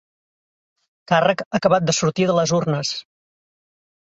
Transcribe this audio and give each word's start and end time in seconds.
Càrrec 1.11 1.43
acabat 1.59 1.87
de 1.91 1.97
sortir 1.99 2.27
de 2.31 2.39
les 2.39 2.55
urnes. 2.61 2.95